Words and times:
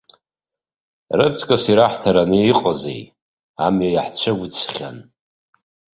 Рыцкыс 1.17 1.63
ираҳҭаран 1.71 2.31
иҟазеи, 2.51 3.03
амҩа 3.65 3.89
иаҳцәықәӡхьан. 3.91 4.97